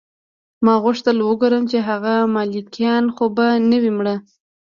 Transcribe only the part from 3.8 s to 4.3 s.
وي مړه